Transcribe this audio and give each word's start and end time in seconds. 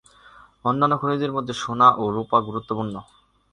অন্যান্য 0.65 0.95
খনিজের 1.01 1.31
মধ্যে 1.33 1.53
সোনা 1.53 1.87
ও 1.95 2.03
রূপা 2.15 2.37
গুরুত্বপূর্ণ। 2.47 2.95